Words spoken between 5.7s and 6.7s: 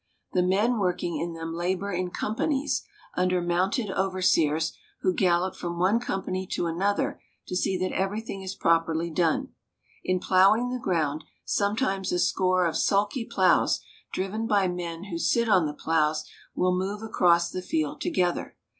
one company to